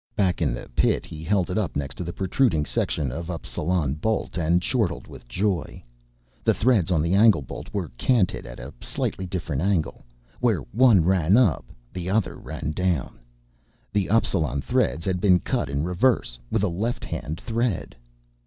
Back 0.15 0.41
in 0.41 0.51
the 0.55 0.67
pit 0.69 1.05
he 1.05 1.23
held 1.23 1.51
it 1.51 1.59
up 1.59 1.75
next 1.75 1.93
to 1.99 2.03
the 2.03 2.11
protruding 2.11 2.65
section 2.65 3.11
of 3.11 3.27
Appsalan 3.29 4.01
bolt 4.01 4.35
and 4.35 4.59
chortled 4.59 5.05
with 5.07 5.27
joy. 5.27 5.83
The 6.43 6.55
threads 6.55 6.89
on 6.89 7.03
the 7.03 7.13
angle 7.13 7.43
bolt 7.43 7.71
were 7.71 7.91
canted 7.99 8.47
at 8.47 8.59
a 8.59 8.73
slightly 8.81 9.27
different 9.27 9.61
angle: 9.61 10.03
where 10.39 10.61
one 10.71 11.03
ran 11.05 11.37
up, 11.37 11.65
the 11.93 12.09
other 12.09 12.35
ran 12.35 12.71
down. 12.71 13.19
The 13.93 14.07
Appsalan 14.07 14.63
threads 14.63 15.05
had 15.05 15.21
been 15.21 15.37
cut 15.39 15.69
in 15.69 15.83
reverse, 15.83 16.39
with 16.49 16.63
a 16.63 16.67
lefthand 16.67 17.39
thread. 17.39 17.95